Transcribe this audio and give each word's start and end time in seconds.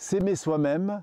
S'aimer 0.00 0.36
soi-même 0.36 1.02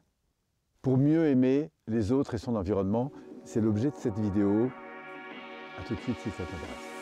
pour 0.82 0.98
mieux 0.98 1.28
aimer 1.28 1.70
les 1.86 2.14
autres 2.14 2.36
et 2.36 2.38
son 2.38 2.56
environnement, 2.56 3.12
c'est 3.44 3.60
l'objet 3.60 3.90
de 3.90 3.96
cette 3.98 4.18
vidéo. 4.18 4.72
A 5.78 5.84
tout 5.86 5.96
de 5.96 6.00
suite 6.00 6.18
si 6.20 6.30
ça 6.30 6.44
t'intéresse. 6.46 6.96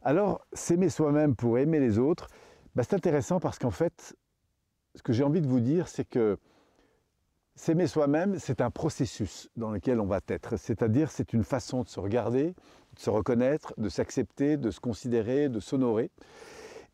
Alors, 0.00 0.46
s'aimer 0.54 0.88
soi-même 0.88 1.36
pour 1.36 1.58
aimer 1.58 1.78
les 1.78 1.98
autres, 1.98 2.28
bah, 2.74 2.84
c'est 2.84 2.94
intéressant 2.94 3.38
parce 3.38 3.58
qu'en 3.58 3.70
fait, 3.70 4.16
ce 4.94 5.02
que 5.02 5.12
j'ai 5.12 5.24
envie 5.24 5.42
de 5.42 5.46
vous 5.46 5.60
dire, 5.60 5.88
c'est 5.88 6.06
que 6.06 6.38
s'aimer 7.54 7.86
soi-même, 7.86 8.38
c'est 8.38 8.60
un 8.60 8.70
processus 8.70 9.48
dans 9.56 9.70
lequel 9.70 10.00
on 10.00 10.06
va 10.06 10.20
être. 10.28 10.56
C'est-à-dire, 10.56 11.10
c'est 11.10 11.32
une 11.32 11.44
façon 11.44 11.82
de 11.82 11.88
se 11.88 12.00
regarder, 12.00 12.54
de 12.94 13.00
se 13.00 13.10
reconnaître, 13.10 13.74
de 13.78 13.88
s'accepter, 13.88 14.56
de 14.56 14.70
se 14.70 14.80
considérer, 14.80 15.48
de 15.48 15.60
s'honorer. 15.60 16.10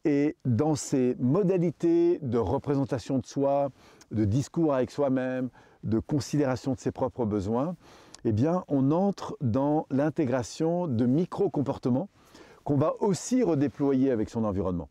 Et 0.04 0.36
dans 0.44 0.74
ces 0.74 1.16
modalités 1.18 2.18
de 2.22 2.38
représentation 2.38 3.18
de 3.18 3.26
soi, 3.26 3.70
de 4.10 4.24
discours 4.24 4.74
avec 4.74 4.90
soi-même, 4.90 5.50
de 5.84 5.98
considération 5.98 6.72
de 6.72 6.78
ses 6.78 6.92
propres 6.92 7.24
besoins, 7.24 7.76
eh 8.24 8.32
bien, 8.32 8.64
on 8.68 8.90
entre 8.90 9.36
dans 9.40 9.86
l'intégration 9.90 10.88
de 10.88 11.06
micro-comportements 11.06 12.08
qu'on 12.64 12.76
va 12.76 12.94
aussi 13.00 13.42
redéployer 13.42 14.10
avec 14.10 14.28
son 14.28 14.44
environnement. 14.44 14.88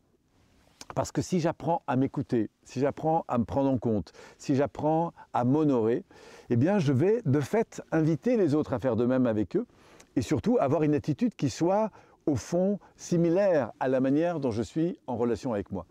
Parce 0.98 1.12
que 1.12 1.22
si 1.22 1.38
j'apprends 1.38 1.82
à 1.86 1.94
m'écouter, 1.94 2.50
si 2.64 2.80
j'apprends 2.80 3.24
à 3.28 3.38
me 3.38 3.44
prendre 3.44 3.70
en 3.70 3.78
compte, 3.78 4.12
si 4.36 4.56
j'apprends 4.56 5.12
à 5.32 5.44
m'honorer, 5.44 6.02
eh 6.50 6.56
bien 6.56 6.80
je 6.80 6.92
vais 6.92 7.22
de 7.24 7.38
fait 7.38 7.80
inviter 7.92 8.36
les 8.36 8.56
autres 8.56 8.72
à 8.72 8.80
faire 8.80 8.96
de 8.96 9.06
même 9.06 9.24
avec 9.24 9.54
eux 9.54 9.64
et 10.16 10.22
surtout 10.22 10.58
avoir 10.60 10.82
une 10.82 10.96
attitude 10.96 11.36
qui 11.36 11.50
soit 11.50 11.92
au 12.26 12.34
fond 12.34 12.80
similaire 12.96 13.70
à 13.78 13.86
la 13.86 14.00
manière 14.00 14.40
dont 14.40 14.50
je 14.50 14.62
suis 14.62 14.98
en 15.06 15.16
relation 15.16 15.52
avec 15.52 15.70
moi. 15.70 15.86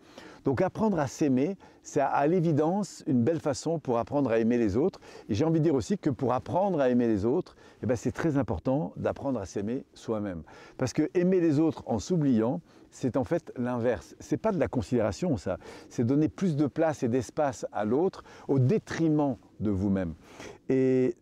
Donc 0.48 0.62
apprendre 0.62 0.98
à 0.98 1.08
s'aimer, 1.08 1.58
c'est 1.84 2.00
à 2.00 2.26
l'évidence 2.26 3.04
une 3.06 3.22
belle 3.22 3.42
façon 3.42 3.80
pour 3.80 3.98
apprendre 3.98 4.32
à 4.32 4.40
aimer 4.40 4.58
les 4.58 4.78
autres. 4.78 5.02
Et 5.28 5.36
j'ai 5.36 5.44
envie 5.44 5.60
de 5.60 5.66
dire 5.66 5.76
aussi 5.76 5.98
que 5.98 6.10
pour 6.10 6.32
apprendre 6.32 6.80
à 6.80 6.88
aimer 6.90 7.06
les 7.06 7.26
autres, 7.26 7.58
eh 7.84 7.86
ben 7.86 7.98
c'est 7.98 8.14
très 8.14 8.38
important 8.38 8.94
d'apprendre 8.96 9.42
à 9.42 9.46
s'aimer 9.46 9.84
soi-même. 9.94 10.44
Parce 10.78 10.94
que 10.94 11.10
aimer 11.16 11.42
les 11.42 11.60
autres 11.60 11.84
en 11.86 12.00
s'oubliant, 12.00 12.62
c'est 12.92 13.18
en 13.18 13.26
fait 13.26 13.52
l'inverse. 13.58 14.16
C'est 14.22 14.38
pas 14.38 14.54
de 14.54 14.58
la 14.58 14.70
considération, 14.70 15.36
ça. 15.36 15.58
C'est 15.90 16.06
donner 16.06 16.30
plus 16.30 16.56
de 16.56 16.68
place 16.68 17.04
et 17.04 17.10
d'espace 17.10 17.66
à 17.74 17.84
l'autre 17.84 18.24
au 18.48 18.58
détriment 18.58 19.36
de 19.60 19.70
vous-même. 19.70 20.14
Et, 20.70 21.16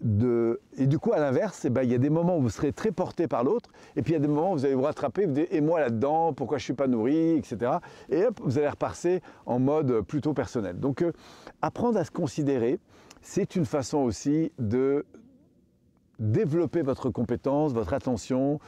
et, 0.78 0.88
du 0.88 0.98
coup, 0.98 1.14
à 1.14 1.20
l'inverse, 1.20 1.66
eh 1.66 1.70
ben, 1.70 1.84
il 1.84 1.92
y 1.92 1.96
a 1.96 2.00
des 2.00 2.10
moments 2.10 2.38
où 2.38 2.42
vous 2.42 2.50
serez 2.50 2.72
très 2.72 2.92
porté 2.92 3.28
par 3.28 3.44
l'autre, 3.44 3.70
et 3.96 4.02
puis 4.02 4.14
il 4.14 4.16
y 4.16 4.18
a 4.18 4.20
des 4.20 4.28
moments 4.28 4.54
où 4.54 4.56
vous 4.56 4.66
allez 4.66 4.74
vous 4.74 4.82
rattraper, 4.82 5.26
vous 5.26 5.34
dites, 5.34 5.48
et 5.52 5.62
moi 5.62 5.80
là-dedans, 5.80 6.34
pourquoi 6.34 6.58
je 6.58 6.64
ne 6.64 6.66
suis 6.66 6.74
pas 6.74 6.88
nourri, 6.88 7.38
etc. 7.38 7.74
Et 8.10 8.26
hop, 8.26 8.40
vous 8.44 8.58
allez 8.58 8.70
repasser 8.70 9.22
en 9.46 9.60
mode 9.60 10.02
plutôt 10.02 10.34
personnel. 10.34 10.80
Donc, 10.80 11.04
euh, 11.04 11.12
apprendre 11.62 12.00
à 12.00 12.06
se 12.06 12.12
considérer, 12.12 12.80
c'est 13.22 13.56
une 13.56 13.66
façon 13.66 14.00
aussi 14.00 14.52
de 14.58 15.06
développer 16.20 16.82
votre 16.82 17.10
compétence, 17.10 17.74
votre 17.74 17.94
attention, 17.94 18.60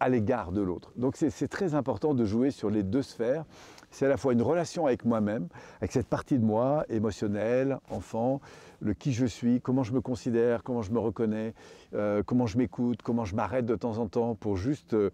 à 0.00 0.08
l'égard 0.08 0.50
de 0.50 0.62
l'autre. 0.62 0.92
Donc 0.96 1.14
c'est 1.16 1.48
très 1.48 1.74
important 1.74 2.14
de 2.14 2.24
jouer 2.24 2.50
sur 2.50 2.70
les 2.70 2.82
deux 2.82 3.02
sphères. 3.02 3.44
C'est 3.90 4.06
à 4.06 4.08
la 4.08 4.16
fois 4.16 4.32
une 4.32 4.42
relation 4.42 4.86
avec 4.86 5.04
moi-même, 5.04 5.48
avec 5.80 5.92
cette 5.92 6.06
partie 6.06 6.38
de 6.38 6.44
moi, 6.44 6.84
émotionnelle, 6.88 7.78
enfant, 7.90 8.40
le 8.80 8.94
qui 8.94 9.12
je 9.12 9.26
suis, 9.26 9.60
comment 9.60 9.82
je 9.82 9.92
me 9.92 10.00
considère, 10.00 10.62
comment 10.62 10.82
je 10.82 10.92
me 10.92 10.98
reconnais, 10.98 11.54
euh, 11.94 12.22
comment 12.24 12.46
je 12.46 12.58
m'écoute, 12.58 13.02
comment 13.02 13.24
je 13.24 13.34
m'arrête 13.34 13.66
de 13.66 13.76
temps 13.76 13.98
en 13.98 14.06
temps 14.06 14.34
pour 14.34 14.56
juste 14.56 14.94
euh, 14.94 15.10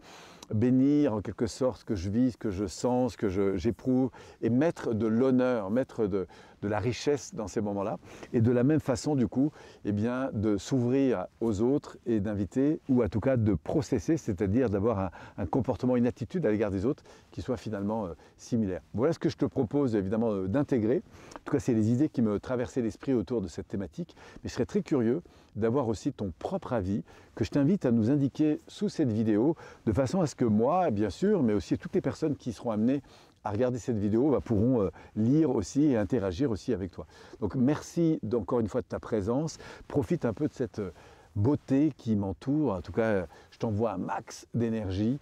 bénir 0.54 1.12
en 1.12 1.20
quelque 1.20 1.46
sorte 1.46 1.80
ce 1.80 1.84
que 1.84 1.94
je 1.94 2.10
vis, 2.10 2.32
ce 2.32 2.36
que 2.36 2.50
je 2.50 2.66
sens, 2.66 3.12
ce 3.12 3.16
que 3.16 3.56
j'éprouve, 3.56 4.10
et 4.42 4.50
mettre 4.50 4.94
de 4.94 5.06
l'honneur, 5.06 5.70
mettre 5.70 6.06
de, 6.06 6.26
la 6.62 6.80
richesse 6.80 7.32
dans 7.32 7.46
ces 7.46 7.60
moments-là. 7.60 7.96
Et 8.32 8.40
de 8.40 8.50
la 8.50 8.64
même 8.64 8.80
façon, 8.80 9.14
du 9.14 9.28
coup, 9.28 9.52
eh 9.84 9.92
bien, 9.92 10.30
de 10.32 10.56
s'ouvrir 10.56 11.26
aux 11.40 11.60
autres 11.60 11.96
et 12.06 12.18
d'inviter, 12.18 12.80
ou 12.88 13.04
en 13.04 13.08
tout 13.08 13.20
cas 13.20 13.36
de 13.36 13.54
processer, 13.54 14.16
c'est-à-dire 14.16 14.68
d'avoir 14.68 15.12
un, 15.38 15.46
comportement, 15.46 15.94
une 15.94 16.08
attitude 16.08 16.44
à 16.44 16.50
l'égard 16.50 16.72
des 16.72 16.84
autres 16.84 17.04
qui 17.30 17.40
soit 17.40 17.56
finalement 17.56 18.06
euh, 18.06 18.14
similaire. 18.36 18.80
Voilà 18.94 19.12
ce 19.12 19.20
que 19.20 19.28
je 19.28 19.36
te 19.36 19.44
propose 19.44 19.94
évidemment 19.94 20.42
d'intégrer. 20.42 21.02
En 21.36 21.40
tout 21.44 21.52
cas, 21.52 21.60
c'est 21.60 21.74
les 21.74 21.92
idées 21.92 22.08
qui 22.08 22.20
me 22.20 22.40
traversaient 22.40 22.82
l'esprit 22.82 23.14
autour 23.14 23.40
de 23.40 23.46
cette 23.56 23.68
thématique. 23.68 24.14
Mais 24.42 24.48
je 24.48 24.54
serais 24.54 24.66
très 24.66 24.82
curieux 24.82 25.22
d'avoir 25.56 25.88
aussi 25.88 26.12
ton 26.12 26.32
propre 26.38 26.72
avis 26.72 27.02
que 27.34 27.44
je 27.44 27.50
t'invite 27.50 27.84
à 27.86 27.90
nous 27.90 28.10
indiquer 28.10 28.60
sous 28.68 28.88
cette 28.88 29.10
vidéo 29.10 29.56
de 29.86 29.92
façon 29.92 30.20
à 30.20 30.26
ce 30.26 30.34
que 30.34 30.44
moi, 30.44 30.90
bien 30.90 31.10
sûr, 31.10 31.42
mais 31.42 31.52
aussi 31.52 31.76
toutes 31.78 31.94
les 31.94 32.00
personnes 32.00 32.36
qui 32.36 32.52
seront 32.52 32.70
amenées 32.70 33.02
à 33.44 33.50
regarder 33.50 33.78
cette 33.78 33.98
vidéo 33.98 34.30
bah, 34.30 34.40
pourront 34.40 34.82
euh, 34.82 34.90
lire 35.14 35.50
aussi 35.50 35.84
et 35.84 35.96
interagir 35.96 36.50
aussi 36.50 36.72
avec 36.72 36.90
toi. 36.90 37.06
Donc 37.40 37.54
merci 37.54 38.20
encore 38.34 38.60
une 38.60 38.68
fois 38.68 38.82
de 38.82 38.86
ta 38.86 38.98
présence. 38.98 39.58
Profite 39.88 40.24
un 40.24 40.32
peu 40.32 40.48
de 40.48 40.52
cette 40.52 40.80
euh, 40.80 40.90
beauté 41.36 41.92
qui 41.96 42.16
m'entoure. 42.16 42.72
En 42.72 42.82
tout 42.82 42.92
cas, 42.92 43.26
je 43.50 43.58
t'envoie 43.58 43.92
un 43.92 43.98
max 43.98 44.46
d'énergie. 44.52 45.18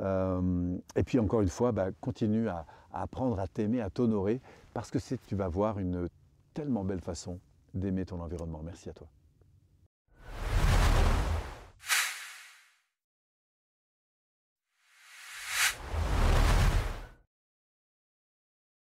Euh, 0.00 0.76
et 0.96 1.02
puis 1.04 1.18
encore 1.18 1.42
une 1.42 1.48
fois, 1.48 1.72
bah, 1.72 1.88
continue 2.00 2.48
à, 2.48 2.66
à 2.92 3.02
apprendre 3.02 3.38
à 3.38 3.46
t'aimer, 3.46 3.80
à 3.80 3.90
t'honorer, 3.90 4.40
parce 4.74 4.90
que 4.90 4.98
tu 5.26 5.34
vas 5.34 5.48
voir 5.48 5.78
une 5.78 6.08
tellement 6.54 6.84
belle 6.84 7.00
façon 7.00 7.38
d'aimer 7.74 8.06
ton 8.06 8.20
environnement. 8.20 8.62
Merci 8.62 8.88
à 8.88 8.92
toi. 8.92 9.08